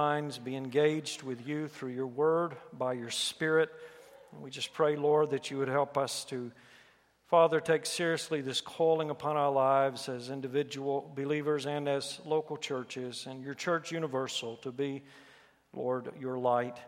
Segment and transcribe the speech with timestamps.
[0.00, 3.68] minds be engaged with you through your word, by your spirit.
[4.32, 6.50] And we just pray, Lord, that you would help us to,
[7.26, 13.26] Father, take seriously this calling upon our lives as individual believers and as local churches
[13.28, 15.02] and your church universal to be,
[15.74, 16.78] Lord, your light.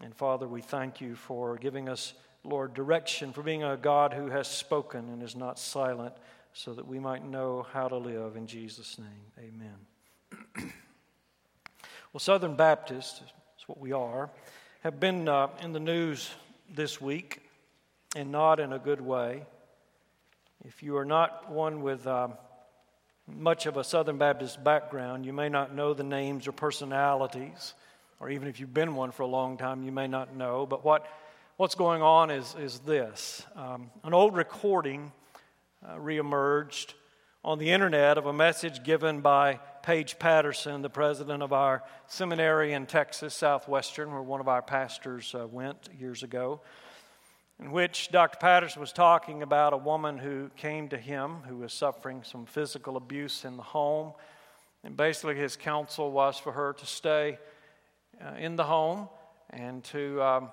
[0.00, 4.28] And Father, we thank you for giving us, Lord, direction, for being a God who
[4.28, 6.14] has spoken and is not silent,
[6.52, 8.36] so that we might know how to live.
[8.36, 9.50] In Jesus' name,
[10.56, 10.72] amen.
[12.12, 14.30] well, Southern Baptists, that's what we are,
[14.82, 16.30] have been uh, in the news
[16.74, 17.40] this week,
[18.16, 19.44] and not in a good way.
[20.64, 22.28] If you are not one with uh,
[23.26, 27.74] much of a Southern Baptist background, you may not know the names or personalities
[28.22, 30.64] or even if you've been one for a long time, you may not know.
[30.64, 31.08] But what,
[31.56, 35.10] what's going on is, is this um, an old recording
[35.84, 36.94] uh, reemerged
[37.44, 42.72] on the internet of a message given by Paige Patterson, the president of our seminary
[42.72, 46.60] in Texas, Southwestern, where one of our pastors uh, went years ago,
[47.58, 48.38] in which Dr.
[48.38, 52.96] Patterson was talking about a woman who came to him who was suffering some physical
[52.96, 54.12] abuse in the home.
[54.84, 57.38] And basically, his counsel was for her to stay
[58.24, 59.08] uh, in the home
[59.50, 60.50] and to um,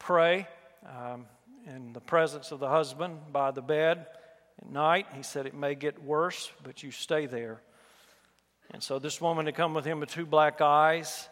[0.00, 0.48] pray
[0.86, 1.26] um,
[1.66, 4.06] in the presence of the husband by the bed
[4.60, 5.06] at night.
[5.14, 7.62] He said it may get worse, but you stay there.
[8.72, 11.28] And so this woman had come with him with two black eyes.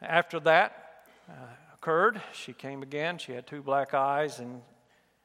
[0.00, 1.32] After that uh,
[1.74, 3.18] occurred, she came again.
[3.18, 4.62] She had two black eyes, and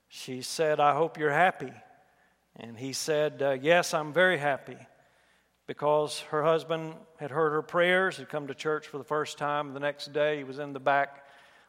[0.07, 1.71] she said, I hope you're happy.
[2.55, 4.77] And he said, uh, Yes, I'm very happy
[5.67, 9.73] because her husband had heard her prayers, had come to church for the first time.
[9.73, 11.23] The next day, he was in the back.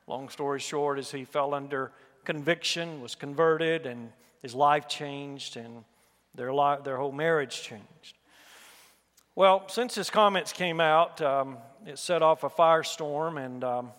[0.06, 1.93] Long story short, as he fell under
[2.25, 5.84] conviction, was converted, and his life changed, and
[6.34, 6.51] their,
[6.83, 8.17] their whole marriage changed.
[9.36, 13.92] Well, since his comments came out, um, it set off a firestorm, and um,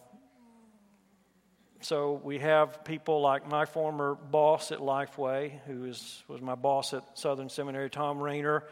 [1.80, 6.94] so we have people like my former boss at Lifeway, who is, was my boss
[6.94, 8.66] at Southern Seminary, Tom Rainer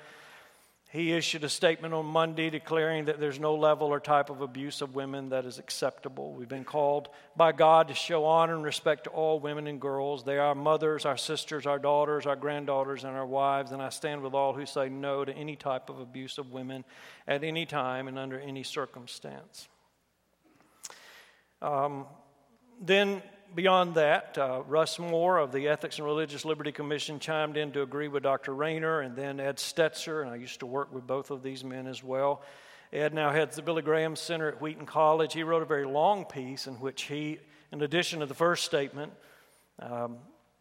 [0.91, 4.81] he issued a statement on Monday declaring that there's no level or type of abuse
[4.81, 6.33] of women that is acceptable.
[6.33, 10.23] We've been called by God to show honor and respect to all women and girls.
[10.23, 13.71] They are our mothers, our sisters, our daughters, our granddaughters, and our wives.
[13.71, 16.83] And I stand with all who say no to any type of abuse of women
[17.27, 19.67] at any time and under any circumstance.
[21.61, 22.07] Um,
[22.81, 23.21] then
[23.55, 27.81] beyond that, uh, Russ Moore of the Ethics and Religious Liberty Commission chimed in to
[27.81, 28.53] agree with Dr.
[28.53, 31.87] Rainer and then Ed Stetzer, and I used to work with both of these men
[31.87, 32.41] as well.
[32.91, 35.33] Ed now heads the Billy Graham Center at Wheaton College.
[35.33, 37.39] He wrote a very long piece in which he,
[37.71, 39.13] in addition to the first statement,
[39.79, 40.17] um,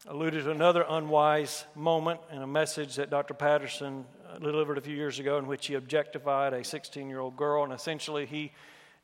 [0.06, 3.34] alluded to another unwise moment in a message that Dr.
[3.34, 7.36] Patterson uh, delivered a few years ago in which he objectified a 16 year old
[7.36, 8.52] girl, and essentially he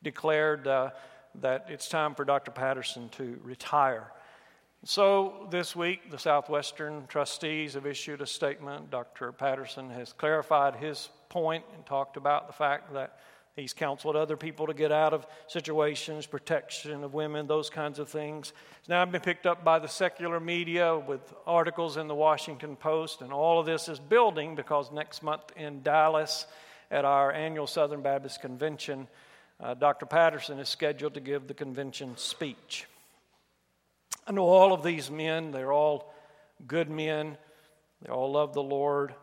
[0.03, 0.67] declared.
[0.67, 0.91] Uh,
[1.41, 2.51] that it's time for Dr.
[2.51, 4.11] Patterson to retire.
[4.87, 8.91] So, this week, the Southwestern trustees have issued a statement.
[8.91, 9.33] Dr.
[9.33, 13.19] Patterson has clarified his point and talked about the fact that
[13.57, 18.09] he's counseled other people to get out of situations, protection of women, those kinds of
[18.09, 18.53] things.
[18.81, 23.23] It's now been picked up by the secular media with articles in the Washington Post,
[23.23, 26.47] and all of this is building because next month in Dallas
[26.91, 29.09] at our annual Southern Baptist Convention,
[29.65, 30.05] uh, Dr.
[30.05, 32.87] Patterson is scheduled to give the convention speech.
[34.27, 36.13] I know all of these men, they're all
[36.67, 37.39] good men,
[38.03, 39.15] they all love the Lord.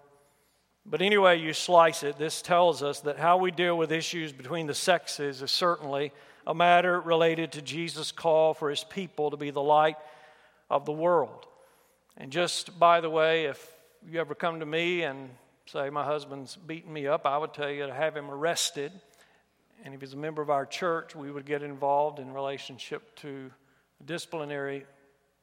[0.83, 4.65] But anyway, you slice it, this tells us that how we deal with issues between
[4.65, 6.11] the sexes is certainly
[6.47, 9.97] a matter related to Jesus' call for his people to be the light
[10.71, 11.45] of the world.
[12.17, 13.63] And just by the way, if
[14.09, 15.29] you ever come to me and
[15.67, 18.91] say, My husband's beating me up, I would tell you to have him arrested
[19.83, 23.51] and if he's a member of our church, we would get involved in relationship to
[24.05, 24.85] disciplinary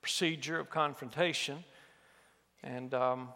[0.02, 1.64] procedure of confrontation.
[2.62, 3.28] And um,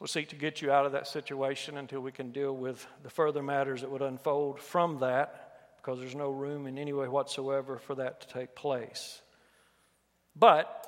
[0.00, 3.10] we'll seek to get you out of that situation until we can deal with the
[3.10, 7.78] further matters that would unfold from that, because there's no room in any way whatsoever
[7.78, 9.20] for that to take place.
[10.34, 10.86] But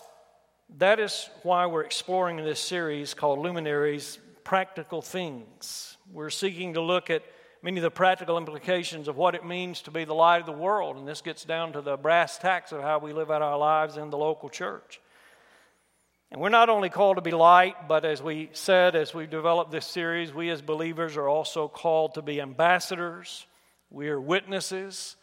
[0.79, 5.97] that is why we're exploring in this series called Luminaries Practical Things.
[6.12, 7.23] We're seeking to look at
[7.67, 10.53] many of the practical implications of what it means to be the light of the
[10.53, 10.97] world.
[10.97, 13.97] And this gets down to the brass tacks of how we live out our lives
[13.97, 15.01] in the local church.
[16.31, 19.73] And we're not only called to be light, but as we said as we've developed
[19.73, 23.47] this series, we as believers are also called to be ambassadors.
[23.91, 25.17] We are witnesses.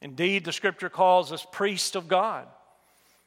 [0.00, 2.46] Indeed, the scripture calls us priests of God.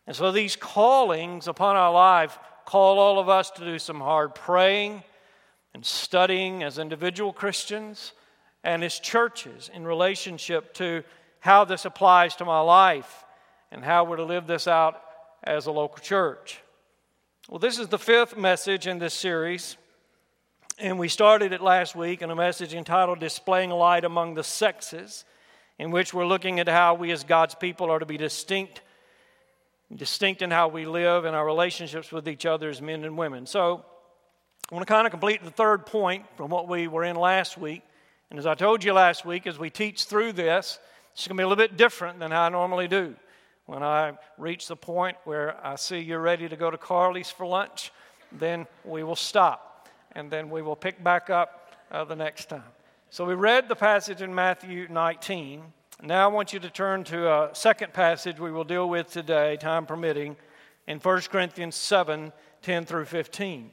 [0.08, 4.34] And so these callings upon our life call all of us to do some hard
[4.36, 5.04] praying
[5.74, 8.14] and studying as individual Christians
[8.64, 11.04] and as churches in relationship to
[11.40, 13.26] how this applies to my life
[13.72, 15.02] and how we're to live this out
[15.44, 16.62] as a local church.
[17.50, 19.76] Well, this is the fifth message in this series,
[20.80, 25.26] and we started it last week in a message entitled Displaying Light Among the Sexes,
[25.78, 28.82] in which we're looking at how we as God's people are to be distinct,
[29.94, 33.46] distinct in how we live and our relationships with each other as men and women.
[33.46, 33.84] So,
[34.72, 37.58] I want to kind of complete the third point from what we were in last
[37.58, 37.84] week.
[38.34, 40.80] And as I told you last week, as we teach through this,
[41.12, 43.14] it's going to be a little bit different than how I normally do.
[43.68, 47.46] When I reach the point where I see you're ready to go to Carly's for
[47.46, 47.92] lunch,
[48.32, 52.64] then we will stop and then we will pick back up uh, the next time.
[53.12, 55.62] So we read the passage in Matthew 19.
[56.02, 59.58] Now I want you to turn to a second passage we will deal with today,
[59.58, 60.38] time permitting,
[60.88, 62.34] in 1 Corinthians 7
[62.64, 63.70] 10 through 15.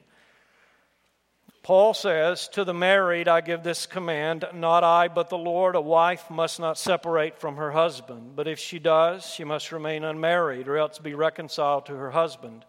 [1.62, 5.74] Paul says, To the married I give this command, not I, but the Lord.
[5.74, 10.02] A wife must not separate from her husband, but if she does, she must remain
[10.02, 12.64] unmarried, or else be reconciled to her husband.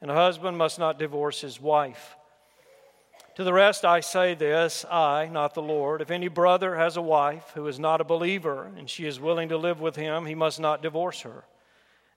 [0.00, 2.16] And a husband must not divorce his wife.
[3.36, 6.00] To the rest I say this, I, not the Lord.
[6.00, 9.50] If any brother has a wife who is not a believer, and she is willing
[9.50, 11.44] to live with him, he must not divorce her.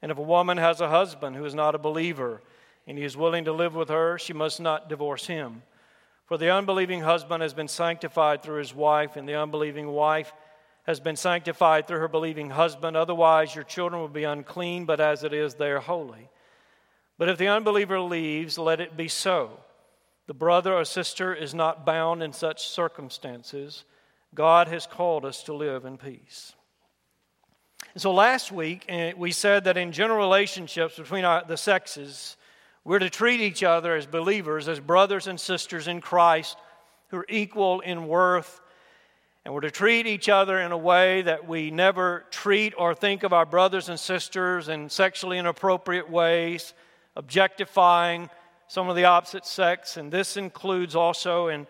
[0.02, 2.42] And if a woman has a husband who is not a believer,
[2.88, 5.62] and he is willing to live with her, she must not divorce him.
[6.30, 10.32] For the unbelieving husband has been sanctified through his wife, and the unbelieving wife
[10.84, 12.96] has been sanctified through her believing husband.
[12.96, 16.30] Otherwise, your children will be unclean, but as it is, they are holy.
[17.18, 19.60] But if the unbeliever leaves, let it be so.
[20.28, 23.84] The brother or sister is not bound in such circumstances.
[24.36, 26.54] God has called us to live in peace.
[27.96, 32.38] And so last week, eh, we said that in general relationships between our, the sexes,
[32.84, 36.58] we're to treat each other as believers, as brothers and sisters in Christ
[37.10, 38.62] who are equal in worth.
[39.44, 43.24] And we're to treat each other in a way that we never treat or think
[43.24, 46.74] of our brothers and sisters in sexually inappropriate ways,
[47.16, 48.30] objectifying
[48.68, 49.98] some of the opposite sex.
[49.98, 51.68] And this includes also in,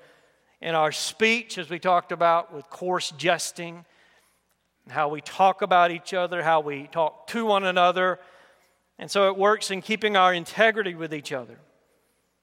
[0.62, 3.86] in our speech, as we talked about, with coarse jesting,
[4.90, 8.20] how we talk about each other, how we talk to one another
[9.00, 11.58] and so it works in keeping our integrity with each other.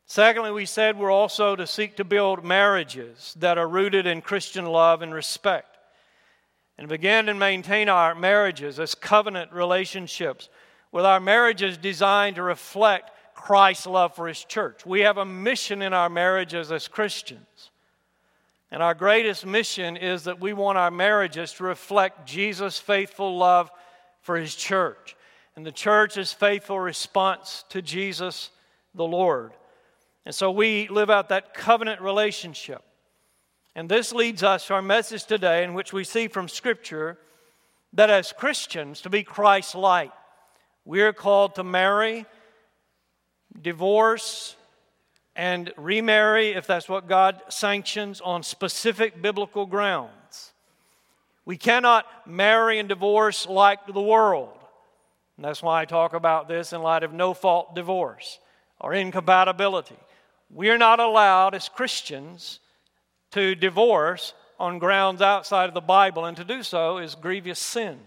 [0.06, 4.64] Secondly, we said we're also to seek to build marriages that are rooted in Christian
[4.64, 5.76] love and respect.
[6.78, 10.48] And begin and maintain our marriages as covenant relationships,
[10.92, 14.86] with our marriages designed to reflect Christ's love for His church.
[14.86, 17.70] We have a mission in our marriages as Christians.
[18.70, 23.70] And our greatest mission is that we want our marriages to reflect Jesus' faithful love
[24.22, 25.16] for His church
[25.56, 28.50] and the church's faithful response to Jesus
[28.94, 29.52] the Lord.
[30.26, 32.82] And so we live out that covenant relationship.
[33.74, 37.18] And this leads us to our message today, in which we see from Scripture
[37.92, 40.12] that as Christians, to be Christ like,
[40.84, 42.26] we are called to marry,
[43.60, 44.56] divorce,
[45.34, 50.52] and remarry if that's what God sanctions on specific biblical grounds.
[51.44, 54.56] We cannot marry and divorce like the world.
[55.36, 58.38] And that's why I talk about this in light of no fault divorce
[58.80, 59.96] or incompatibility.
[60.50, 62.60] We're not allowed as Christians
[63.32, 67.98] to divorce on grounds outside of the Bible, and to do so is grievous sin.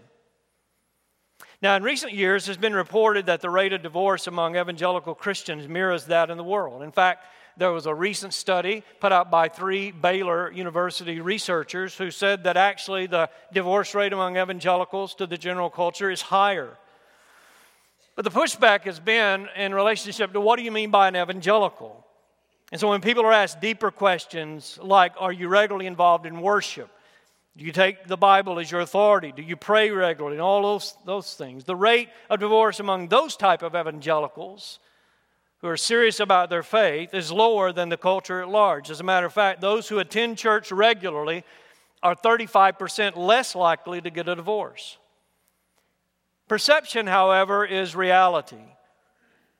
[1.62, 5.68] Now, in recent years, it's been reported that the rate of divorce among evangelical Christians
[5.68, 6.82] mirrors that in the world.
[6.82, 7.26] In fact,
[7.56, 12.56] there was a recent study put out by three Baylor University researchers who said that
[12.56, 16.78] actually the divorce rate among evangelicals to the general culture is higher
[18.16, 22.04] but the pushback has been in relationship to what do you mean by an evangelical?
[22.72, 26.90] And so when people are asked deeper questions like, are you regularly involved in worship?
[27.56, 29.32] Do you take the Bible as your authority?
[29.32, 30.36] Do you pray regularly?
[30.36, 31.64] And all those, those things.
[31.64, 34.78] The rate of divorce among those type of evangelicals
[35.60, 38.90] who are serious about their faith is lower than the culture at large.
[38.90, 41.44] As a matter of fact, those who attend church regularly
[42.02, 44.96] are 35% less likely to get a divorce.
[46.50, 48.56] Perception, however, is reality.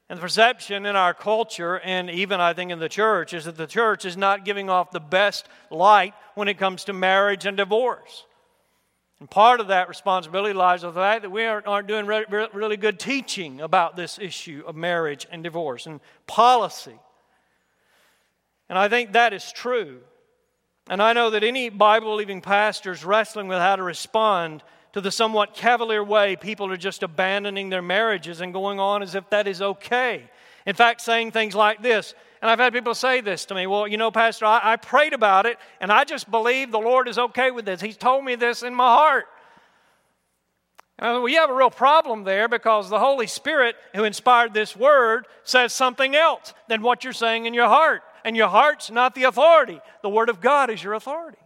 [0.09, 3.57] And the perception in our culture, and even I think in the church, is that
[3.57, 7.57] the church is not giving off the best light when it comes to marriage and
[7.57, 8.27] divorce.
[9.21, 12.77] And part of that responsibility lies with the fact that we aren't, doing re- really
[12.77, 16.99] good teaching about this issue of marriage and divorce and policy.
[18.69, 20.01] And I think that is true.
[20.89, 25.01] And I know that any Bible believing pastor is wrestling with how to respond to
[25.01, 29.29] the somewhat cavalier way people are just abandoning their marriages and going on as if
[29.31, 30.29] that is okay.
[30.67, 33.87] In fact, saying things like this And I've had people say this to me Well,
[33.87, 37.19] you know, Pastor, I, I prayed about it and I just believe the Lord is
[37.19, 37.81] okay with this.
[37.81, 39.27] He's told me this in my heart.
[41.01, 45.27] Well, you have a real problem there because the Holy Spirit, who inspired this word,
[45.45, 48.03] says something else than what you're saying in your heart.
[48.23, 51.39] And your heart's not the authority, the Word of God is your authority.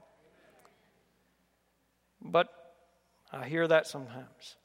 [2.20, 2.48] But
[3.34, 4.56] I hear that sometimes.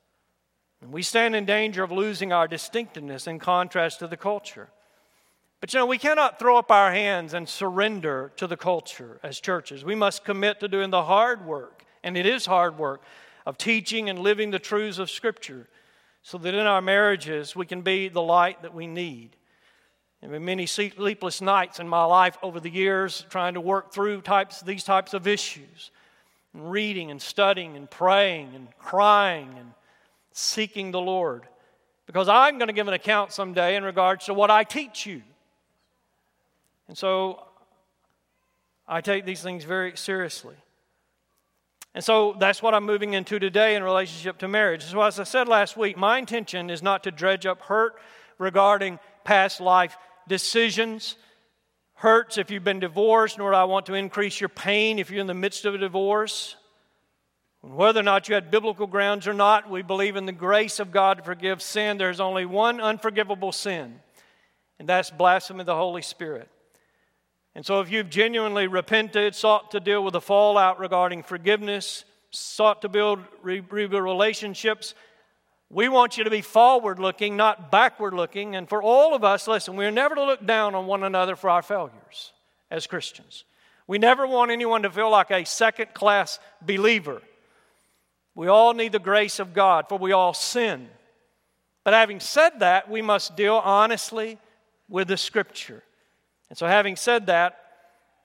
[0.81, 4.69] And we stand in danger of losing our distinctiveness in contrast to the culture.
[5.59, 9.39] But you know, we cannot throw up our hands and surrender to the culture as
[9.39, 9.83] churches.
[9.83, 13.01] We must commit to doing the hard work, and it is hard work,
[13.45, 15.67] of teaching and living the truths of Scripture
[16.21, 19.35] so that in our marriages we can be the light that we need.
[20.21, 23.93] There have been many sleepless nights in my life over the years trying to work
[23.93, 25.91] through types, these types of issues,
[26.53, 29.73] and reading and studying and praying and crying and
[30.31, 31.43] seeking the Lord.
[32.05, 35.21] Because I'm going to give an account someday in regards to what I teach you.
[36.87, 37.43] And so
[38.87, 40.55] I take these things very seriously.
[41.93, 44.83] And so that's what I'm moving into today in relationship to marriage.
[44.83, 47.99] So, as I said last week, my intention is not to dredge up hurt
[48.37, 51.15] regarding past life decisions.
[51.99, 55.19] Hurts if you've been divorced, nor do I want to increase your pain if you're
[55.19, 56.55] in the midst of a divorce.
[57.59, 60.93] Whether or not you had biblical grounds or not, we believe in the grace of
[60.93, 61.97] God to forgive sin.
[61.97, 63.99] There's only one unforgivable sin,
[64.79, 66.47] and that's blasphemy of the Holy Spirit.
[67.53, 72.81] And so, if you've genuinely repented, sought to deal with the fallout regarding forgiveness, sought
[72.83, 74.95] to build, rebuild relationships,
[75.71, 78.55] we want you to be forward looking, not backward looking.
[78.55, 81.49] And for all of us, listen, we're never to look down on one another for
[81.49, 82.33] our failures
[82.71, 83.43] as Christians.
[83.85, 87.21] We never want anyone to feel like a second class believer.
[88.35, 90.87] We all need the grace of God, for we all sin.
[91.83, 94.37] But having said that, we must deal honestly
[94.87, 95.83] with the Scripture.
[96.49, 97.57] And so, having said that,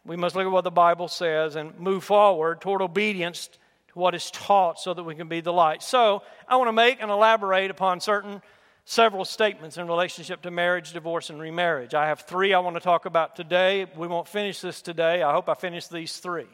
[0.04, 3.48] we must look at what the Bible says and move forward toward obedience
[3.94, 5.82] to what is taught so that we can be the light.
[5.82, 8.42] So, I want to make and elaborate upon certain
[8.84, 11.94] several statements in relationship to marriage, divorce, and remarriage.
[11.94, 13.86] I have three I want to talk about today.
[13.96, 15.22] We won't finish this today.
[15.22, 16.46] I hope I finish these three.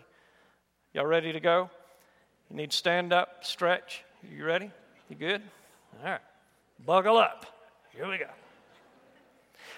[0.94, 1.70] Y'all ready to go?
[2.50, 4.04] You need to stand up, stretch.
[4.30, 4.70] You ready?
[5.08, 5.42] You good?
[5.98, 6.20] All right.
[6.84, 7.46] Buckle up.
[7.94, 8.26] Here we go.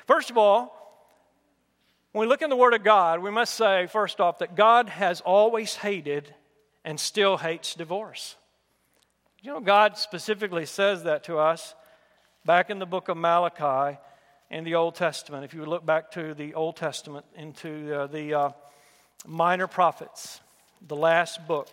[0.06, 0.78] First of all,
[2.12, 4.88] when we look in the Word of God, we must say, first off, that God
[4.90, 6.34] has always hated
[6.84, 8.36] and still hates divorce.
[9.42, 11.74] You know, God specifically says that to us
[12.44, 13.98] back in the book of Malachi
[14.50, 15.44] in the Old Testament.
[15.44, 18.50] If you look back to the Old Testament, into uh, the uh,
[19.26, 20.40] minor prophets,
[20.86, 21.68] the last book,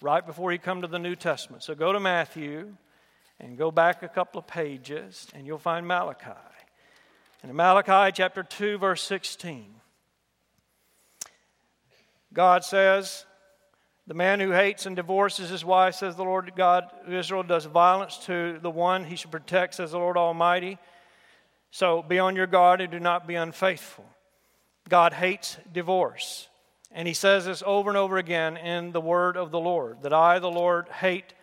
[0.00, 1.62] right before you come to the New Testament.
[1.62, 2.74] So go to Matthew
[3.40, 6.30] and go back a couple of pages, and you'll find Malachi.
[7.42, 9.66] And in Malachi chapter 2, verse 16,
[12.32, 13.25] God says,
[14.06, 17.64] The man who hates and divorces his wife, says the Lord God of Israel, does
[17.64, 20.78] violence to the one he should protect, says the Lord Almighty.
[21.72, 24.04] So be on your guard and do not be unfaithful.
[24.88, 26.48] God hates divorce.
[26.92, 30.12] And he says this over and over again in the word of the Lord that
[30.12, 31.34] I, the Lord, hate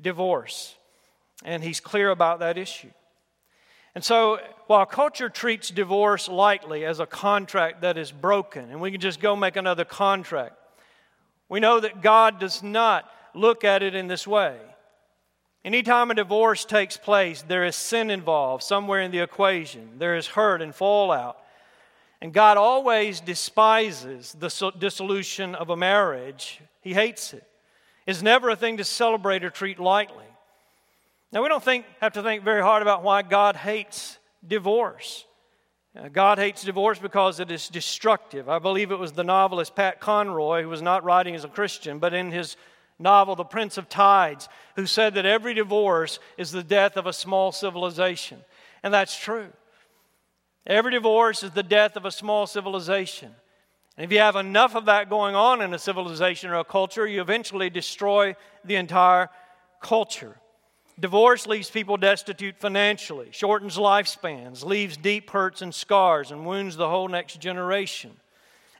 [0.00, 0.74] divorce.
[1.44, 2.90] And he's clear about that issue.
[3.94, 8.90] And so, while culture treats divorce lightly as a contract that is broken, and we
[8.90, 10.57] can just go make another contract,
[11.48, 14.56] we know that God does not look at it in this way.
[15.64, 19.90] Anytime a divorce takes place, there is sin involved somewhere in the equation.
[19.98, 21.38] There is hurt and fallout.
[22.20, 27.44] And God always despises the dissolution of a marriage, He hates it.
[28.06, 30.24] It's never a thing to celebrate or treat lightly.
[31.30, 35.26] Now, we don't think, have to think very hard about why God hates divorce.
[35.96, 38.48] Uh, God hates divorce because it is destructive.
[38.48, 41.98] I believe it was the novelist Pat Conroy, who was not writing as a Christian,
[41.98, 42.56] but in his
[42.98, 47.12] novel, The Prince of Tides, who said that every divorce is the death of a
[47.12, 48.38] small civilization.
[48.82, 49.48] And that's true.
[50.66, 53.34] Every divorce is the death of a small civilization.
[53.96, 57.06] And if you have enough of that going on in a civilization or a culture,
[57.06, 59.30] you eventually destroy the entire
[59.80, 60.36] culture.
[61.00, 66.88] Divorce leaves people destitute financially, shortens lifespans, leaves deep hurts and scars, and wounds the
[66.88, 68.16] whole next generation.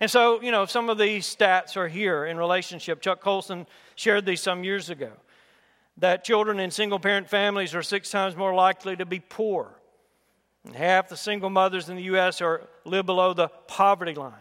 [0.01, 3.01] And so, you know, some of these stats are here in relationship.
[3.01, 5.13] Chuck Colson shared these some years ago
[5.99, 9.69] that children in single parent families are six times more likely to be poor.
[10.65, 12.41] And half the single mothers in the U.S.
[12.41, 14.33] are live below the poverty line.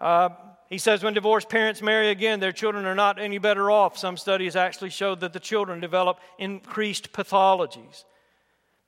[0.00, 0.30] Uh,
[0.68, 3.96] he says when divorced parents marry again, their children are not any better off.
[3.96, 8.04] Some studies actually show that the children develop increased pathologies.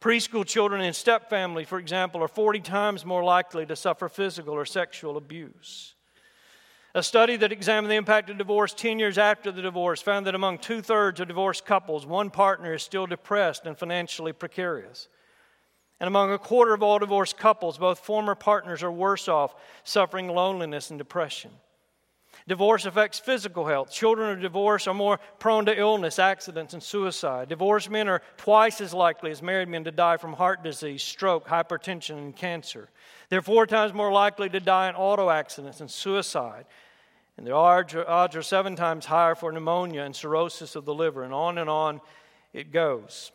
[0.00, 4.54] Preschool children in step families, for example, are 40 times more likely to suffer physical
[4.54, 5.94] or sexual abuse.
[6.94, 10.34] A study that examined the impact of divorce 10 years after the divorce found that
[10.34, 15.08] among two thirds of divorced couples, one partner is still depressed and financially precarious.
[16.00, 20.28] And among a quarter of all divorced couples, both former partners are worse off, suffering
[20.28, 21.50] loneliness and depression.
[22.48, 23.90] Divorce affects physical health.
[23.90, 27.48] Children of divorce are more prone to illness, accidents, and suicide.
[27.48, 31.46] Divorced men are twice as likely as married men to die from heart disease, stroke,
[31.46, 32.88] hypertension, and cancer.
[33.28, 36.64] They're four times more likely to die in auto accidents and suicide.
[37.36, 41.32] And the odds are seven times higher for pneumonia and cirrhosis of the liver, and
[41.32, 42.00] on and on
[42.52, 43.32] it goes.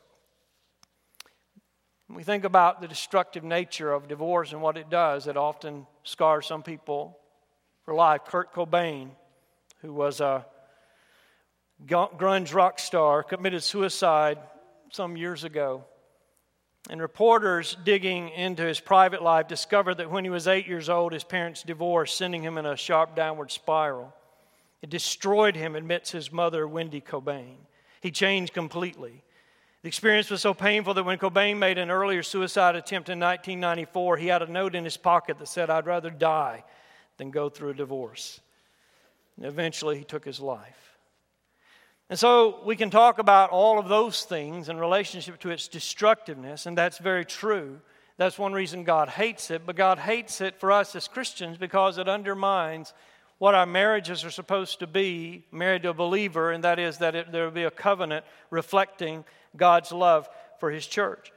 [2.08, 5.88] When we think about the destructive nature of divorce and what it does, it often
[6.04, 7.18] scars some people
[7.86, 8.22] for life.
[8.26, 9.12] Kurt Cobain,
[9.82, 10.46] who was a
[11.88, 14.40] grunge rock star, committed suicide
[14.92, 15.86] some years ago.
[16.90, 21.14] And reporters digging into his private life discovered that when he was eight years old,
[21.14, 24.14] his parents divorced, sending him in a sharp downward spiral.
[24.82, 27.56] It destroyed him, admits his mother, Wendy Cobain.
[28.02, 29.24] He changed completely.
[29.82, 34.18] The experience was so painful that when Cobain made an earlier suicide attempt in 1994,
[34.18, 36.64] he had a note in his pocket that said, I'd rather die
[37.18, 38.40] than go through a divorce.
[39.38, 40.98] And eventually, he took his life.
[42.10, 46.68] And so we can talk about all of those things in relationship to its destructiveness,
[46.68, 47.80] and that's very true.
[48.18, 51.98] That's one reason God hates it, but God hates it for us as Christians because
[51.98, 52.94] it undermines
[53.40, 57.32] what our marriages are supposed to be married to a believer, and that is that
[57.32, 59.26] there will be a covenant reflecting
[59.58, 60.30] God's love
[60.60, 61.34] for His church.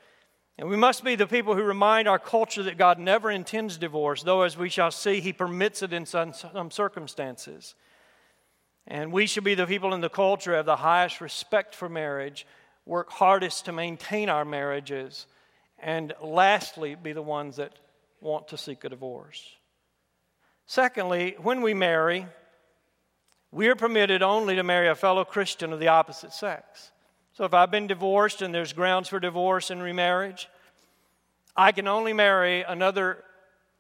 [0.58, 4.24] And we must be the people who remind our culture that God never intends divorce,
[4.24, 7.76] though, as we shall see, He permits it in some, some circumstances.
[8.86, 12.44] And we should be the people in the culture have the highest respect for marriage,
[12.86, 15.26] work hardest to maintain our marriages,
[15.78, 17.78] and lastly, be the ones that
[18.20, 19.54] want to seek a divorce.
[20.66, 22.26] Secondly, when we marry,
[23.52, 26.90] we are permitted only to marry a fellow Christian of the opposite sex.
[27.38, 30.48] So if I've been divorced and there's grounds for divorce and remarriage,
[31.56, 33.22] I can only marry another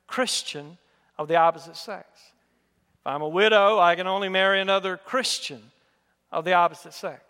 [0.06, 0.78] Christian
[1.18, 2.06] of the opposite sex.
[3.00, 5.60] If I'm a widow, I can only marry another Christian
[6.30, 7.20] of the opposite sex.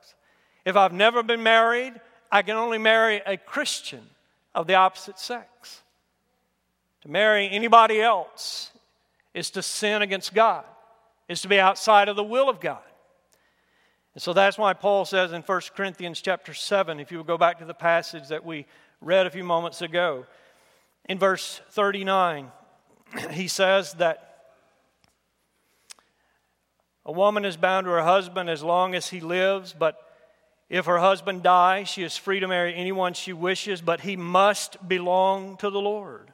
[0.66, 1.94] If I've never been married,
[2.30, 4.02] I can only marry a Christian
[4.54, 5.80] of the opposite sex.
[7.04, 8.70] To marry anybody else
[9.32, 10.66] is to sin against God,
[11.26, 12.82] is to be outside of the will of God.
[14.18, 17.38] And so that's why Paul says in 1 Corinthians chapter 7, if you will go
[17.38, 18.66] back to the passage that we
[19.00, 20.26] read a few moments ago,
[21.08, 22.50] in verse 39,
[23.30, 24.50] he says that
[27.06, 30.02] a woman is bound to her husband as long as he lives, but
[30.68, 34.88] if her husband dies, she is free to marry anyone she wishes, but he must
[34.88, 36.32] belong to the Lord.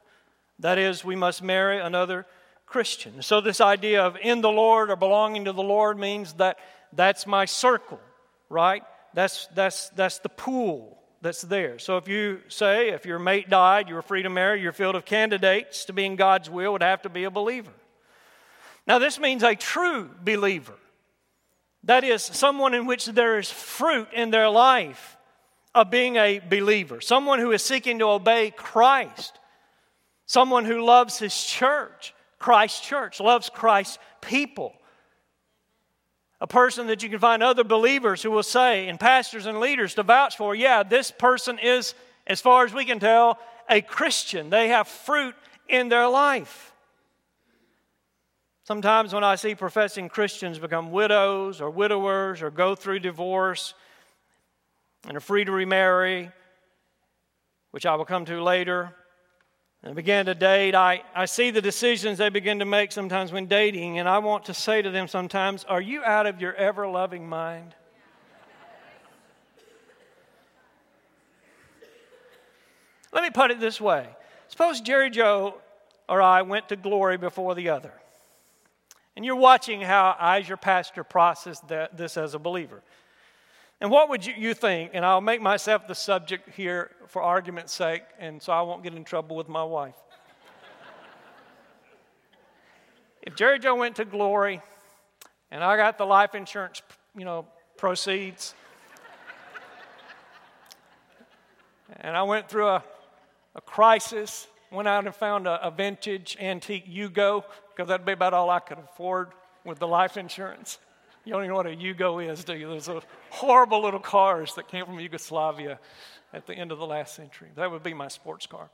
[0.57, 2.25] That is, we must marry another
[2.65, 3.21] Christian.
[3.21, 6.57] So, this idea of in the Lord or belonging to the Lord means that
[6.95, 7.99] that's my circle,
[8.49, 8.83] right?
[9.13, 11.79] That's, that's, that's the pool that's there.
[11.79, 14.95] So if you say, if your mate died, you were free to marry, your field
[14.95, 17.71] of candidates to be in God's will would have to be a believer.
[18.87, 20.75] Now, this means a true believer.
[21.85, 25.17] That is, someone in which there is fruit in their life
[25.73, 29.39] of being a believer, someone who is seeking to obey Christ,
[30.25, 34.73] someone who loves his church, Christ's church, loves Christ's people,
[36.41, 39.95] a person that you can find other believers who will say, and pastors and leaders
[39.95, 41.93] to vouch for, yeah, this person is,
[42.27, 44.49] as far as we can tell, a Christian.
[44.49, 45.35] They have fruit
[45.67, 46.73] in their life.
[48.63, 53.75] Sometimes when I see professing Christians become widows or widowers or go through divorce
[55.07, 56.31] and are free to remarry,
[57.71, 58.95] which I will come to later,
[59.85, 63.45] and began to date, I, I see the decisions they begin to make sometimes when
[63.45, 66.87] dating, and I want to say to them sometimes, Are you out of your ever
[66.87, 67.75] loving mind?
[73.13, 74.09] Let me put it this way
[74.47, 75.55] Suppose Jerry Joe
[76.09, 77.93] or I went to glory before the other.
[79.15, 82.81] And you're watching how I, as your pastor, process that, this as a believer.
[83.81, 84.91] And what would you, you think?
[84.93, 88.93] And I'll make myself the subject here for argument's sake, and so I won't get
[88.93, 89.95] in trouble with my wife.
[93.21, 94.61] if Jerry Joe went to glory
[95.51, 96.81] and I got the life insurance,
[97.17, 97.45] you know,
[97.77, 98.55] proceeds,
[101.99, 102.83] and I went through a,
[103.55, 107.43] a crisis, went out and found a, a vintage antique Yugo,
[107.75, 109.29] because that'd be about all I could afford
[109.63, 110.77] with the life insurance.
[111.25, 112.67] You don't even know what a Yugo is, do you?
[112.67, 112.89] Those
[113.31, 115.79] horrible little cars that came from Yugoslavia
[116.31, 117.49] at the end of the last century.
[117.55, 118.69] That would be my sports car.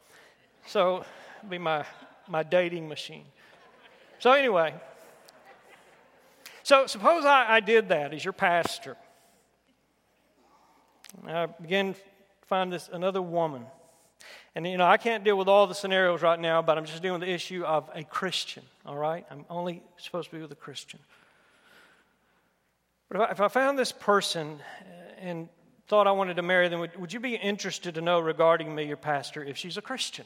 [0.67, 1.05] So,
[1.49, 1.85] be my,
[2.27, 3.23] my dating machine.
[4.19, 4.73] So, anyway,
[6.63, 8.97] so suppose I, I did that as your pastor.
[11.25, 11.99] I begin to
[12.47, 13.65] find this another woman.
[14.55, 17.01] And you know, I can't deal with all the scenarios right now, but I'm just
[17.01, 19.25] dealing with the issue of a Christian, all right?
[19.31, 20.99] I'm only supposed to be with a Christian.
[23.12, 24.62] But if I, found this person
[25.19, 25.50] and
[25.88, 28.86] thought I wanted to marry them, would, would you be interested to know regarding me,
[28.86, 30.24] your pastor, if she's a Christian?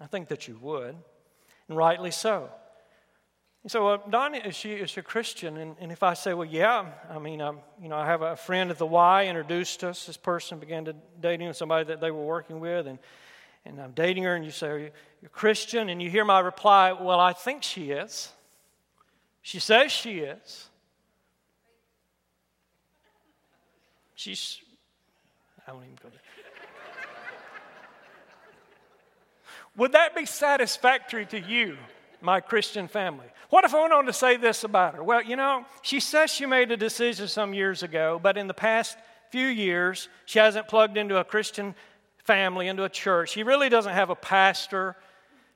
[0.00, 0.96] I think that you would,
[1.68, 2.48] and rightly so.
[3.66, 5.58] So, uh, Donnie, is she is she a Christian?
[5.58, 8.36] And, and if I say, well, yeah, I mean, um, you know, I have a
[8.36, 10.06] friend at the Y introduced us.
[10.06, 12.98] This person began to dating somebody that they were working with, and
[13.66, 15.90] and I'm dating her, and you say, Are you, you're Christian?
[15.90, 18.30] And you hear my reply, Well, I think she is.
[19.42, 20.70] She says she is.
[24.24, 24.58] She's,
[25.68, 26.20] I won't even go there.
[29.76, 31.76] Would that be satisfactory to you,
[32.22, 33.26] my Christian family?
[33.50, 35.04] What if I went on to say this about her?
[35.04, 38.54] Well, you know, she says she made a decision some years ago, but in the
[38.54, 38.96] past
[39.28, 41.74] few years, she hasn't plugged into a Christian
[42.16, 43.28] family, into a church.
[43.32, 44.96] She really doesn't have a pastor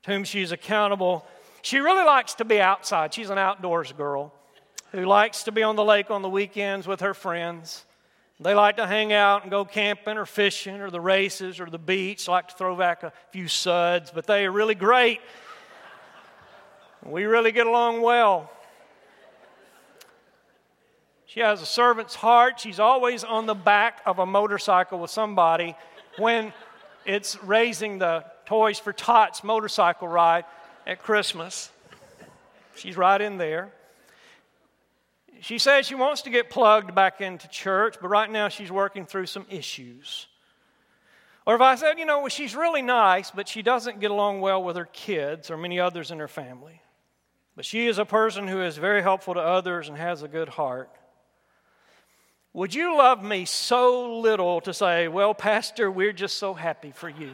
[0.03, 1.25] to whom she's accountable.
[1.63, 3.15] She really likes to be outside.
[3.15, 4.35] She's an outdoors girl
[4.93, 7.87] who likes to be on the lake on the weekends with her friends.
[8.41, 11.79] They like to hang out and go camping or fishing or the races or the
[11.79, 15.21] beach, like to throw back a few suds, but they are really great.
[17.05, 18.51] We really get along well.
[21.27, 22.61] She has a servant's heart.
[22.61, 25.75] She's always on the back of a motorcycle with somebody
[26.17, 26.53] when
[27.05, 30.45] it's raising the Toys for Tots motorcycle ride
[30.87, 31.71] at Christmas.
[32.77, 33.73] She's right in there.
[35.41, 39.07] She says she wants to get plugged back into church, but right now she's working
[39.07, 40.27] through some issues.
[41.47, 44.41] Or if I said, you know, well, she's really nice, but she doesn't get along
[44.41, 46.83] well with her kids or many others in her family.
[47.57, 50.49] But she is a person who is very helpful to others and has a good
[50.49, 50.91] heart.
[52.53, 57.09] Would you love me so little to say, well, Pastor, we're just so happy for
[57.09, 57.31] you?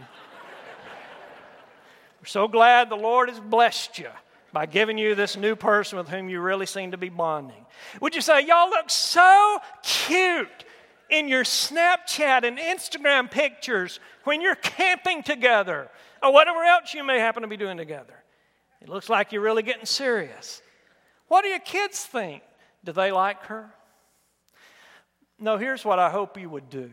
[2.20, 4.10] we're so glad the Lord has blessed you
[4.54, 7.66] by giving you this new person with whom you really seem to be bonding.
[8.00, 10.64] Would you say, Y'all look so cute
[11.10, 15.90] in your Snapchat and Instagram pictures when you're camping together
[16.22, 18.14] or whatever else you may happen to be doing together?
[18.80, 20.62] It looks like you're really getting serious.
[21.26, 22.42] What do your kids think?
[22.84, 23.74] Do they like her?
[25.40, 26.92] No, here's what I hope you would do.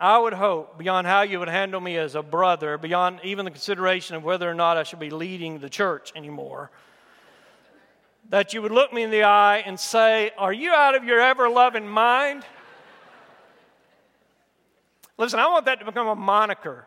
[0.00, 3.50] I would hope, beyond how you would handle me as a brother, beyond even the
[3.50, 6.70] consideration of whether or not I should be leading the church anymore,
[8.30, 11.20] that you would look me in the eye and say, Are you out of your
[11.20, 12.44] ever loving mind?
[15.16, 16.86] Listen, I want that to become a moniker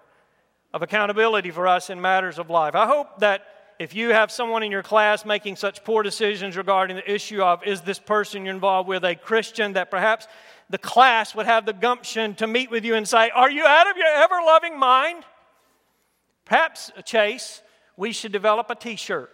[0.74, 2.76] of accountability for us in matters of life.
[2.76, 3.46] I hope that
[3.80, 7.64] if you have someone in your class making such poor decisions regarding the issue of
[7.64, 10.28] is this person you're involved with a Christian, that perhaps
[10.70, 13.90] the class would have the gumption to meet with you and say, Are you out
[13.90, 15.24] of your ever loving mind?
[16.46, 17.62] Perhaps, uh, Chase,
[17.96, 19.32] we should develop a t shirt.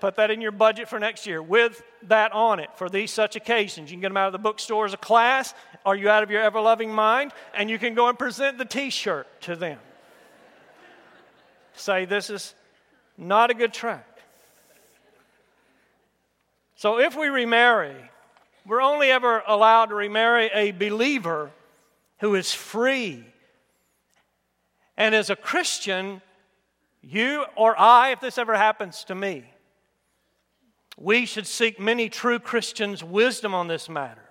[0.00, 3.34] Put that in your budget for next year with that on it for these such
[3.34, 3.90] occasions.
[3.90, 5.54] You can get them out of the bookstore as a class.
[5.84, 7.32] Are you out of your ever loving mind?
[7.54, 9.78] And you can go and present the t shirt to them.
[11.72, 12.54] Say, This is
[13.16, 14.04] not a good track.
[16.76, 17.96] So if we remarry,
[18.68, 21.50] we're only ever allowed to remarry a believer
[22.20, 23.24] who is free.
[24.96, 26.20] And as a Christian,
[27.00, 29.44] you or I, if this ever happens to me,
[30.98, 34.28] we should seek many true Christians' wisdom on this matter,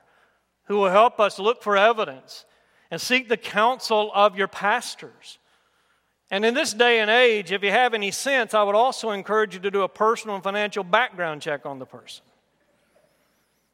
[0.65, 2.45] who will help us look for evidence
[2.91, 5.39] and seek the counsel of your pastors.
[6.29, 9.53] And in this day and age, if you have any sense, I would also encourage
[9.53, 12.23] you to do a personal and financial background check on the person.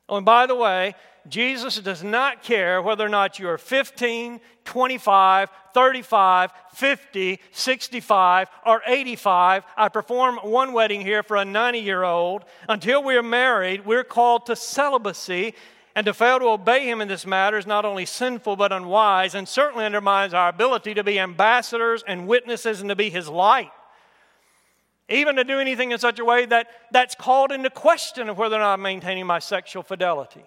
[0.09, 0.95] Oh, and by the way,
[1.27, 8.81] Jesus does not care whether or not you are 15, 25, 35, 50, 65, or
[8.85, 9.63] 85.
[9.77, 12.43] I perform one wedding here for a 90 year old.
[12.67, 15.53] Until we are married, we're called to celibacy.
[15.95, 19.35] And to fail to obey him in this matter is not only sinful but unwise
[19.35, 23.69] and certainly undermines our ability to be ambassadors and witnesses and to be his light
[25.09, 28.55] even to do anything in such a way that that's called into question of whether
[28.55, 30.43] or not I'm maintaining my sexual fidelity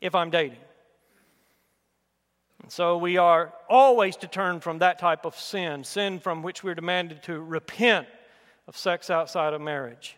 [0.00, 0.58] if I'm dating.
[2.62, 6.64] And so we are always to turn from that type of sin, sin from which
[6.64, 8.08] we're demanded to repent
[8.66, 10.16] of sex outside of marriage.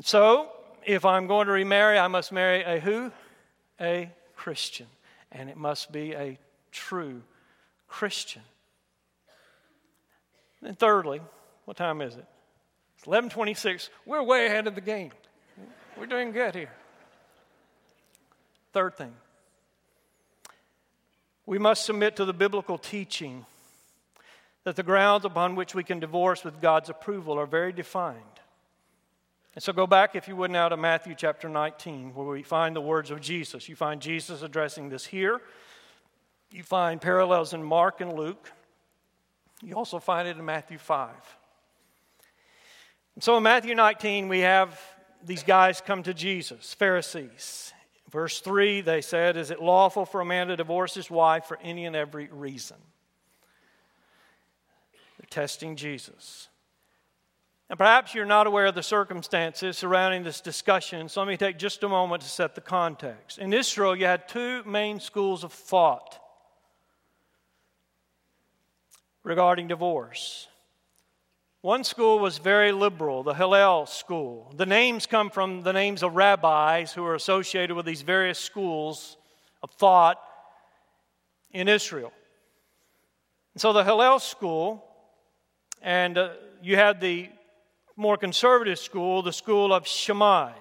[0.00, 0.50] So
[0.84, 3.12] if I'm going to remarry, I must marry a who?
[3.80, 4.86] A Christian.
[5.30, 6.38] And it must be a
[6.72, 7.22] true
[7.86, 8.42] Christian.
[10.62, 11.20] And thirdly,
[11.66, 12.26] what time is it?
[12.98, 13.90] It's 11:26.
[14.04, 15.12] We're way ahead of the game.
[15.96, 16.72] We're doing good here.
[18.72, 19.14] Third thing.
[21.46, 23.46] We must submit to the biblical teaching
[24.64, 28.16] that the grounds upon which we can divorce with God's approval are very defined.
[29.54, 32.76] And so go back, if you would, now to Matthew chapter 19, where we find
[32.76, 33.68] the words of Jesus.
[33.68, 35.40] You find Jesus addressing this here.
[36.50, 38.52] You find parallels in Mark and Luke.
[39.62, 41.14] You also find it in Matthew 5.
[43.20, 44.80] So in Matthew 19, we have
[45.24, 47.72] these guys come to Jesus, Pharisees.
[48.10, 51.58] Verse 3, they said, Is it lawful for a man to divorce his wife for
[51.60, 52.76] any and every reason?
[55.18, 56.48] They're testing Jesus.
[57.68, 61.58] And perhaps you're not aware of the circumstances surrounding this discussion, so let me take
[61.58, 63.38] just a moment to set the context.
[63.38, 66.18] In Israel, you had two main schools of thought
[69.22, 70.47] regarding divorce.
[71.62, 74.52] One school was very liberal, the Hillel school.
[74.56, 79.16] The names come from the names of rabbis who are associated with these various schools
[79.60, 80.20] of thought
[81.50, 82.12] in Israel.
[83.54, 84.84] And so the Hillel school,
[85.82, 86.30] and uh,
[86.62, 87.28] you had the
[87.96, 90.52] more conservative school, the school of Shammai.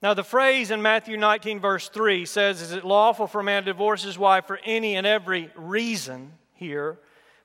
[0.00, 3.64] Now, the phrase in Matthew 19, verse 3 says, Is it lawful for a man
[3.64, 6.98] to divorce his wife for any and every reason here,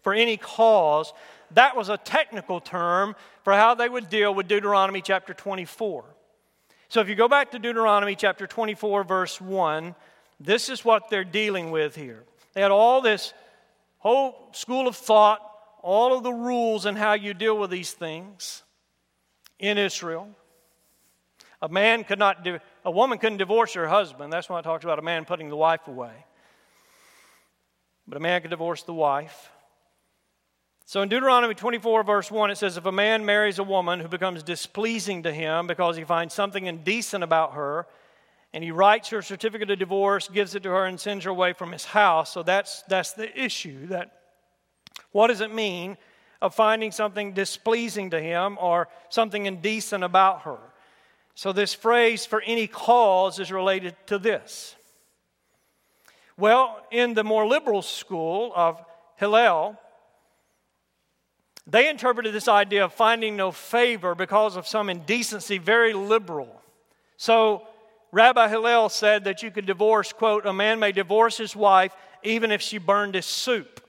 [0.03, 1.13] for any cause?
[1.53, 6.05] That was a technical term for how they would deal with Deuteronomy chapter 24.
[6.89, 9.95] So, if you go back to Deuteronomy chapter 24, verse 1,
[10.39, 12.23] this is what they're dealing with here.
[12.53, 13.33] They had all this
[13.99, 15.47] whole school of thought
[15.81, 18.63] all of the rules and how you deal with these things
[19.59, 20.29] in Israel.
[21.61, 22.47] A man could not,
[22.85, 24.31] a woman couldn't divorce her husband.
[24.31, 26.25] That's why it talks about a man putting the wife away.
[28.07, 29.51] But a man could divorce the wife.
[30.91, 34.10] So in Deuteronomy 24, verse 1, it says, If a man marries a woman who
[34.10, 37.88] becomes displeasing to him because he finds something indecent about her,
[38.51, 41.54] and he writes her certificate of divorce, gives it to her, and sends her away
[41.54, 42.34] from his house.
[42.34, 44.12] So that's, that's the issue that
[45.13, 45.95] what does it mean
[46.41, 50.58] of finding something displeasing to him or something indecent about her?
[51.36, 54.75] So, this phrase for any cause is related to this.
[56.36, 58.84] Well, in the more liberal school of
[59.15, 59.80] Hillel,
[61.67, 66.62] they interpreted this idea of finding no favor because of some indecency very liberal.
[67.17, 67.67] So,
[68.12, 72.52] Rabbi Hillel said that you could divorce, quote, a man may divorce his wife even
[72.52, 73.80] if she burned his soup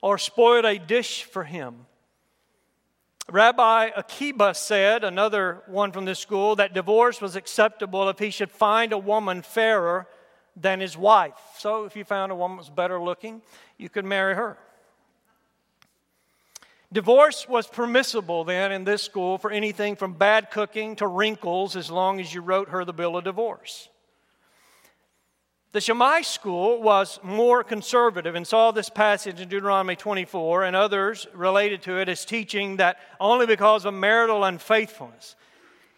[0.00, 1.86] or spoiled a dish for him.
[3.30, 8.50] Rabbi Akiba said, another one from this school, that divorce was acceptable if he should
[8.50, 10.06] find a woman fairer
[10.54, 11.34] than his wife.
[11.58, 13.42] So if you found a woman was better looking,
[13.76, 14.56] you could marry her.
[16.96, 21.90] Divorce was permissible then in this school for anything from bad cooking to wrinkles as
[21.90, 23.90] long as you wrote her the bill of divorce.
[25.72, 31.26] The Shammai school was more conservative and saw this passage in Deuteronomy 24 and others
[31.34, 35.36] related to it as teaching that only because of marital unfaithfulness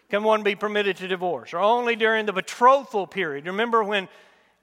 [0.09, 3.45] can one be permitted to divorce, or only during the betrothal period.
[3.45, 4.09] Remember when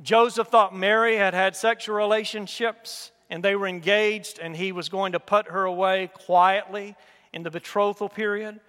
[0.02, 5.12] Joseph thought Mary had had sexual relationships and they were engaged and he was going
[5.12, 6.94] to put her away quietly
[7.32, 8.60] in the betrothal period?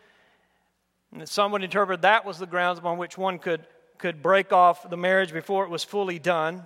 [1.12, 3.66] And some would interpret that was the grounds upon which one could
[3.98, 6.64] could break off the marriage before it was fully done.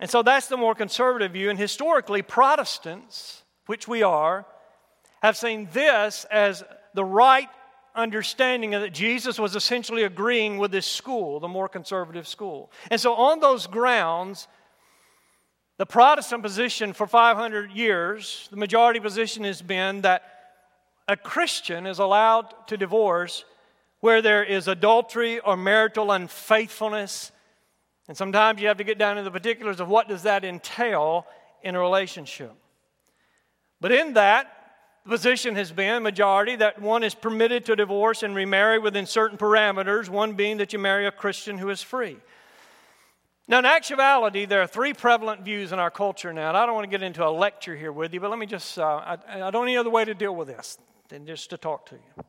[0.00, 1.50] And so that's the more conservative view.
[1.50, 4.46] And historically, Protestants, which we are,
[5.22, 6.62] have seen this as
[6.94, 7.48] the right
[7.94, 12.70] understanding that Jesus was essentially agreeing with this school, the more conservative school.
[12.90, 14.46] And so, on those grounds,
[15.78, 20.22] the Protestant position for 500 years, the majority position has been that
[21.06, 23.44] a Christian is allowed to divorce
[24.00, 27.32] where there is adultery or marital unfaithfulness.
[28.08, 31.26] And sometimes you have to get down to the particulars of what does that entail
[31.62, 32.52] in a relationship.
[33.80, 34.52] But in that,
[35.04, 39.38] the position has been, majority, that one is permitted to divorce and remarry within certain
[39.38, 42.18] parameters, one being that you marry a Christian who is free.
[43.50, 46.74] Now, in actuality, there are three prevalent views in our culture now, and I don't
[46.74, 49.46] want to get into a lecture here with you, but let me just, uh, I,
[49.46, 50.76] I don't any other way to deal with this
[51.08, 52.24] than just to talk to you.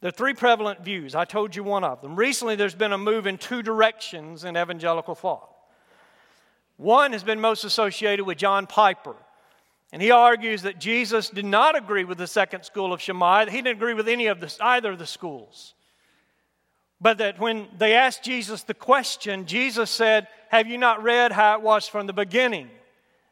[0.00, 1.14] There are three prevalent views.
[1.14, 2.16] I told you one of them.
[2.16, 5.50] Recently, there's been a move in two directions in evangelical thought.
[6.78, 9.16] One has been most associated with John Piper,
[9.92, 13.46] And he argues that Jesus did not agree with the second school of Shammai.
[13.46, 15.74] He didn't agree with any of the, either of the schools.
[17.00, 21.56] But that when they asked Jesus the question, Jesus said, Have you not read how
[21.56, 22.68] it was from the beginning?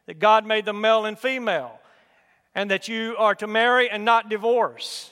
[0.07, 1.81] That God made them male and female,
[2.55, 5.11] and that you are to marry and not divorce.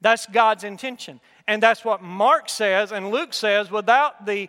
[0.00, 1.20] That's God's intention.
[1.46, 4.48] And that's what Mark says and Luke says without the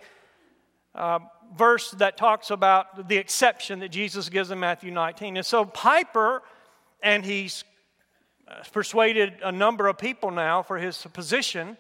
[0.94, 1.20] uh,
[1.56, 5.38] verse that talks about the exception that Jesus gives in Matthew 19.
[5.38, 6.44] And so Piper,
[7.02, 7.64] and he's
[8.48, 11.78] uh, persuaded a number of people now for his position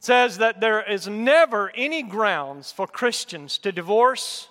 [0.00, 4.48] says that there is never any grounds for Christians to divorce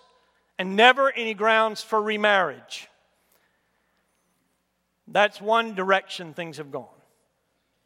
[0.60, 2.89] and never any grounds for remarriage.
[5.07, 6.88] That's one direction things have gone.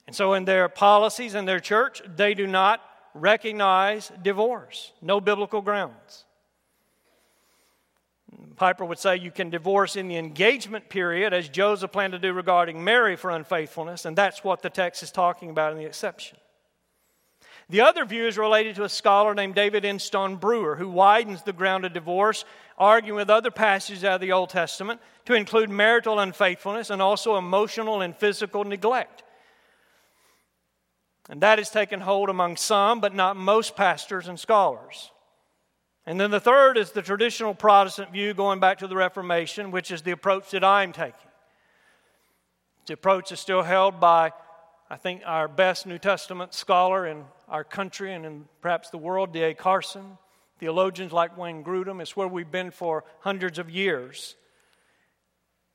[0.08, 2.82] And so, in their policies in their church, they do not
[3.13, 6.26] recognize divorce, no biblical grounds.
[8.56, 12.34] Piper would say you can divorce in the engagement period, as Joseph planned to do
[12.34, 16.38] regarding Mary for unfaithfulness, and that's what the text is talking about in the exception.
[17.72, 21.86] The other view is related to a scholar named David Instone-Brewer, who widens the ground
[21.86, 22.44] of divorce,
[22.78, 27.38] arguing with other passages out of the Old Testament to include marital unfaithfulness and also
[27.38, 29.24] emotional and physical neglect.
[31.30, 35.10] And that has taken hold among some, but not most pastors and scholars.
[36.06, 39.92] And then the third is the traditional Protestant view going back to the Reformation, which
[39.92, 41.14] is the approach that I'm taking.
[42.88, 44.34] The approach is still held by
[44.91, 49.32] I think our best New Testament scholar in our country and in perhaps the world,
[49.32, 49.54] D.A.
[49.54, 50.17] Carson,
[50.60, 54.36] theologians like Wayne Grudem, it's where we've been for hundreds of years,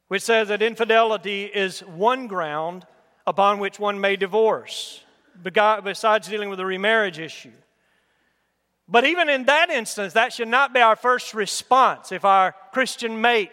[0.09, 2.87] which says that infidelity is one ground
[3.27, 5.03] upon which one may divorce,
[5.43, 7.57] besides dealing with the remarriage issue.
[8.87, 13.23] But even in that instance, that should not be our first response if our Christian
[13.23, 13.51] mate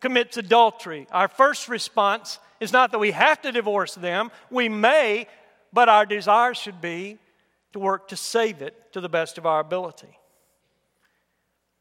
[0.00, 1.06] commits adultery.
[1.12, 5.26] Our first response it's not that we have to divorce them, we may,
[5.72, 7.18] but our desire should be
[7.72, 10.18] to work to save it to the best of our ability.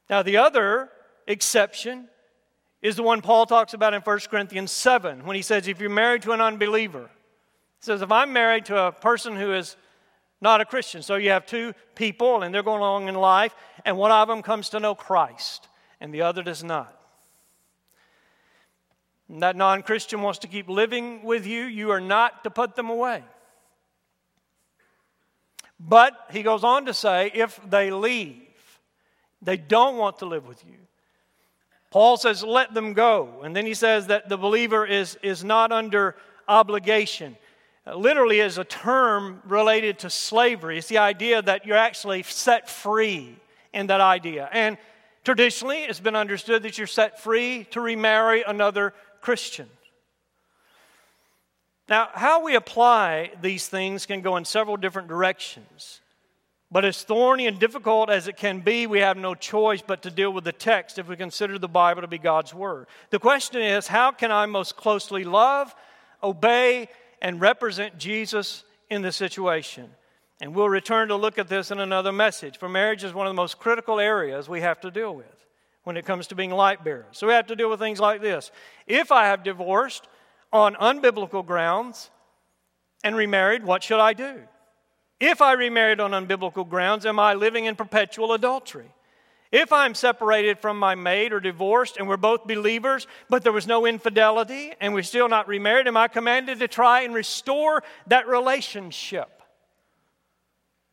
[0.09, 0.89] Now, the other
[1.27, 2.07] exception
[2.81, 5.89] is the one Paul talks about in 1 Corinthians 7 when he says, If you're
[5.89, 7.09] married to an unbeliever,
[7.79, 9.77] he says, If I'm married to a person who is
[10.41, 13.55] not a Christian, so you have two people and they're going along in life,
[13.85, 15.69] and one of them comes to know Christ
[16.01, 17.02] and the other does not
[19.33, 22.75] and that non Christian wants to keep living with you, you are not to put
[22.75, 23.23] them away.
[25.79, 28.43] But he goes on to say, if they leave,
[29.41, 30.75] they don't want to live with you.
[31.89, 33.41] Paul says, let them go.
[33.43, 36.15] And then he says that the believer is, is not under
[36.47, 37.35] obligation.
[37.91, 40.77] Literally, is a term related to slavery.
[40.77, 43.35] It's the idea that you're actually set free
[43.73, 44.47] in that idea.
[44.53, 44.77] And
[45.23, 48.93] traditionally, it's been understood that you're set free to remarry another
[49.23, 49.69] Christian.
[51.87, 56.01] Now, how we apply these things can go in several different directions.
[56.69, 60.11] But as thorny and difficult as it can be, we have no choice but to
[60.11, 62.87] deal with the text if we consider the Bible to be God's Word.
[63.11, 65.73] The question is how can I most closely love,
[66.21, 66.89] obey,
[67.21, 69.89] and represent Jesus in this situation?
[70.41, 72.57] And we'll return to look at this in another message.
[72.57, 75.42] For marriage is one of the most critical areas we have to deal with
[75.83, 77.05] when it comes to being light bearers.
[77.11, 78.51] So we have to deal with things like this.
[78.87, 80.07] If I have divorced
[80.51, 82.09] on unbiblical grounds
[83.03, 84.41] and remarried, what should I do?
[85.19, 88.91] If I remarried on unbiblical grounds, am I living in perpetual adultery?
[89.51, 93.67] If I'm separated from my mate or divorced and we're both believers, but there was
[93.67, 98.27] no infidelity and we're still not remarried, am I commanded to try and restore that
[98.27, 99.43] relationship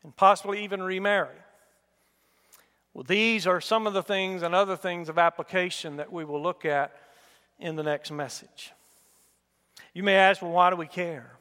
[0.03, 1.37] and possibly even remarry?
[2.95, 6.43] Well, these are some of the things and other things of application that we will
[6.43, 6.93] look at
[7.59, 8.73] in the next message.
[9.95, 11.33] You may ask, well, why do we care?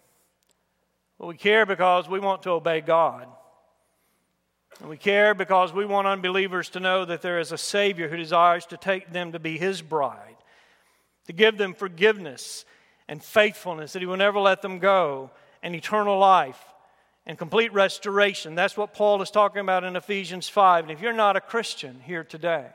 [1.18, 3.28] Well, we care because we want to obey God.
[4.80, 8.18] And we care because we want unbelievers to know that there is a Savior who
[8.18, 10.38] desires to take them to be His bride,
[11.28, 12.64] to give them forgiveness
[13.08, 15.32] and faithfulness, that He will never let them go,
[15.62, 16.64] and eternal life
[17.30, 18.56] and complete restoration.
[18.56, 20.86] That's what Paul is talking about in Ephesians 5.
[20.86, 22.66] And if you're not a Christian here today,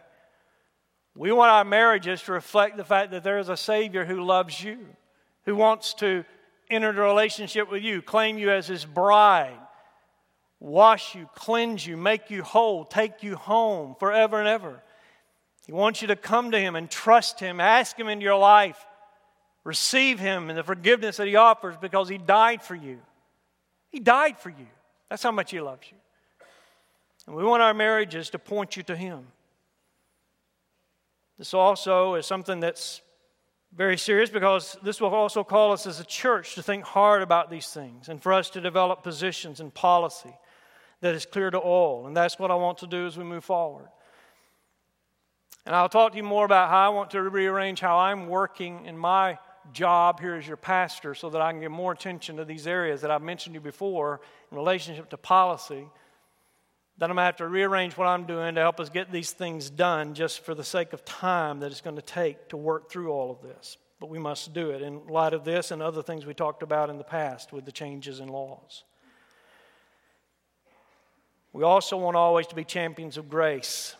[1.17, 4.62] we want our marriages to reflect the fact that there is a Savior who loves
[4.62, 4.79] you,
[5.45, 6.25] who wants to
[6.71, 9.59] enter a relationship with you, claim you as his bride,
[10.61, 14.85] wash you, cleanse you, make you whole, take you home forever and ever.
[15.67, 18.79] He wants you to come to him and trust him, ask him into your life,
[19.65, 23.00] receive him and the forgiveness that he offers because he died for you.
[23.95, 24.67] He died for you.
[25.09, 25.97] That's how much He loves you.
[27.29, 29.29] And we want our marriages to point you to Him.
[31.38, 33.03] This also is something that's
[33.77, 37.51] Very serious because this will also call us as a church to think hard about
[37.51, 40.33] these things and for us to develop positions and policy
[41.01, 42.07] that is clear to all.
[42.07, 43.88] And that's what I want to do as we move forward.
[45.67, 48.87] And I'll talk to you more about how I want to rearrange how I'm working
[48.87, 49.38] in my
[49.73, 53.00] job here as your pastor so that I can give more attention to these areas
[53.00, 55.87] that I've mentioned to you before in relationship to policy.
[56.96, 59.33] Then I'm going to have to rearrange what I'm doing to help us get these
[59.33, 62.90] things done just for the sake of time that it's going to take to work
[62.90, 63.77] through all of this.
[63.98, 66.90] But we must do it in light of this and other things we talked about
[66.90, 68.85] in the past with the changes in laws.
[71.52, 73.94] We also want always to be champions of grace.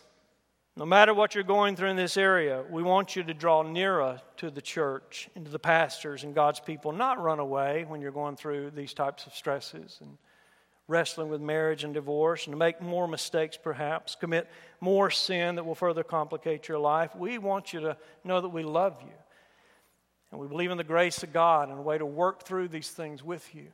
[0.77, 4.21] No matter what you're going through in this area, we want you to draw nearer
[4.39, 8.11] to the church and to the pastors and God's people, not run away when you're
[8.11, 10.19] going through these types of stresses and
[10.89, 14.51] wrestling with marriage and divorce and to make more mistakes, perhaps, commit
[14.81, 17.15] more sin that will further complicate your life.
[17.15, 19.15] We want you to know that we love you
[20.33, 22.91] and we believe in the grace of God and a way to work through these
[22.91, 23.69] things with you.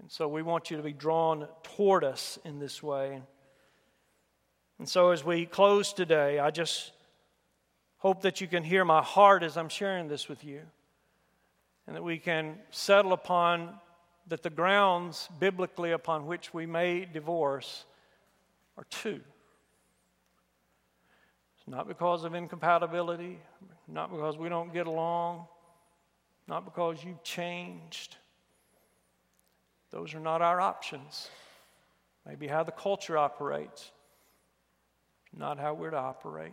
[0.00, 3.22] And so we want you to be drawn toward us in this way.
[4.82, 6.90] And so, as we close today, I just
[7.98, 10.62] hope that you can hear my heart as I'm sharing this with you,
[11.86, 13.78] and that we can settle upon
[14.26, 17.84] that the grounds biblically upon which we may divorce
[18.76, 19.20] are two.
[21.58, 23.38] It's not because of incompatibility,
[23.86, 25.46] not because we don't get along,
[26.48, 28.16] not because you've changed.
[29.92, 31.28] Those are not our options.
[32.26, 33.91] Maybe how the culture operates
[35.36, 36.52] not how we're to operate.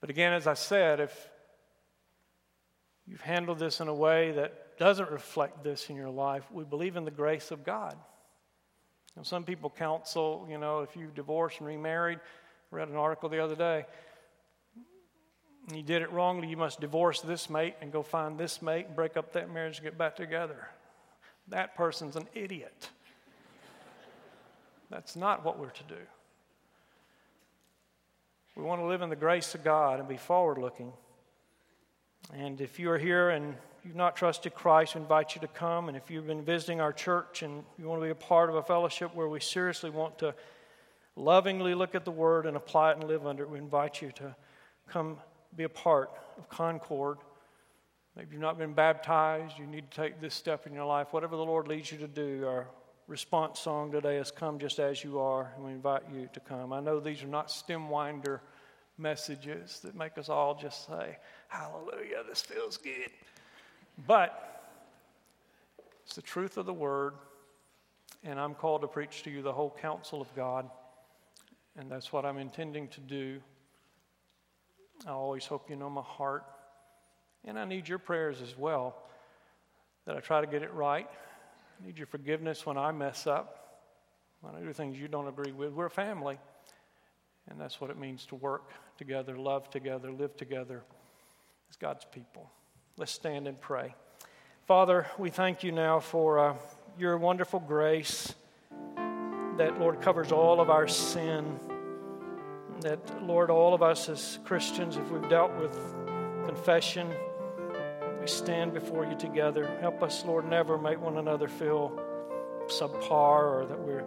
[0.00, 1.28] But again, as I said, if
[3.06, 6.96] you've handled this in a way that doesn't reflect this in your life, we believe
[6.96, 7.96] in the grace of God.
[9.22, 12.18] Some people counsel, you know, if you've divorced and remarried,
[12.72, 13.84] I read an article the other day,
[15.74, 18.96] you did it wrongly, you must divorce this mate and go find this mate and
[18.96, 20.68] break up that marriage and get back together.
[21.48, 22.88] That person's an idiot.
[24.88, 26.00] That's not what we're to do.
[28.60, 30.92] We want to live in the grace of God and be forward looking.
[32.34, 35.88] And if you are here and you've not trusted Christ, we invite you to come.
[35.88, 38.56] And if you've been visiting our church and you want to be a part of
[38.56, 40.34] a fellowship where we seriously want to
[41.16, 44.12] lovingly look at the Word and apply it and live under it, we invite you
[44.16, 44.36] to
[44.90, 45.16] come
[45.56, 47.16] be a part of Concord.
[48.14, 51.14] Maybe you've not been baptized, you need to take this step in your life.
[51.14, 52.66] Whatever the Lord leads you to do, our
[53.06, 56.74] response song today is Come Just As You Are, and we invite you to come.
[56.74, 58.42] I know these are not stem winder
[59.00, 61.16] messages that make us all just say,
[61.48, 63.10] Hallelujah, this feels good.
[64.06, 64.46] But
[66.04, 67.14] it's the truth of the word,
[68.22, 70.68] and I'm called to preach to you the whole counsel of God,
[71.76, 73.40] and that's what I'm intending to do.
[75.06, 76.44] I always hope you know my heart,
[77.44, 78.96] and I need your prayers as well
[80.06, 81.08] that I try to get it right.
[81.80, 83.88] I need your forgiveness when I mess up,
[84.40, 85.72] when I do things you don't agree with.
[85.72, 86.38] We're a family.
[87.48, 90.82] And that's what it means to work together, love together, live together
[91.70, 92.50] as God's people.
[92.98, 93.94] Let's stand and pray.
[94.66, 96.54] Father, we thank you now for uh,
[96.98, 98.34] your wonderful grace
[99.56, 101.58] that, Lord, covers all of our sin.
[102.82, 105.74] That, Lord, all of us as Christians, if we've dealt with
[106.44, 107.08] confession,
[108.20, 109.78] we stand before you together.
[109.80, 111.98] Help us, Lord, never make one another feel
[112.66, 114.04] subpar or that we're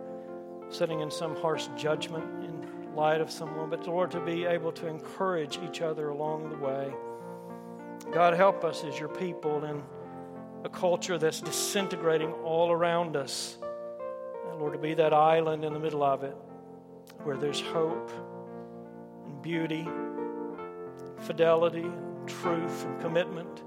[0.69, 2.42] sitting in some harsh judgment
[2.95, 6.93] light of someone, but Lord, to be able to encourage each other along the way.
[8.11, 9.81] God, help us as your people in
[10.63, 13.57] a culture that's disintegrating all around us.
[14.49, 16.35] And Lord, to be that island in the middle of it
[17.23, 18.11] where there's hope
[19.25, 19.87] and beauty,
[21.19, 21.89] fidelity,
[22.27, 23.63] truth, and commitment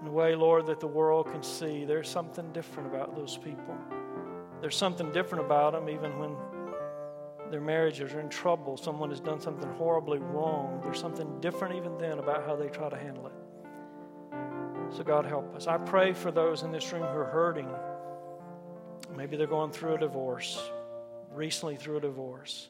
[0.00, 3.76] in a way, Lord, that the world can see there's something different about those people.
[4.60, 6.36] There's something different about them even when
[7.50, 11.96] their marriages are in trouble, someone has done something horribly wrong, there's something different even
[11.98, 13.32] then about how they try to handle it.
[14.96, 15.66] So, God, help us.
[15.66, 17.68] I pray for those in this room who are hurting.
[19.16, 20.70] Maybe they're going through a divorce,
[21.32, 22.68] recently through a divorce,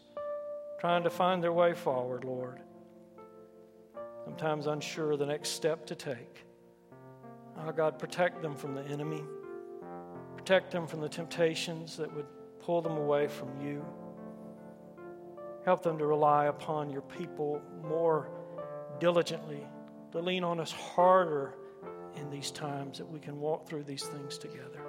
[0.81, 2.61] trying to find their way forward, Lord.
[4.25, 6.45] Sometimes unsure of the next step to take.
[7.59, 9.23] Oh, God, protect them from the enemy.
[10.37, 12.27] Protect them from the temptations that would
[12.61, 13.85] pull them away from you.
[15.67, 18.31] Help them to rely upon your people more
[19.01, 19.67] diligently,
[20.13, 21.55] to lean on us harder
[22.15, 24.81] in these times that we can walk through these things together.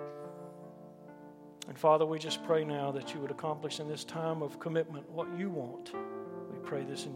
[1.67, 5.09] And Father, we just pray now that you would accomplish in this time of commitment
[5.09, 5.93] what you want.
[6.51, 7.15] We pray this in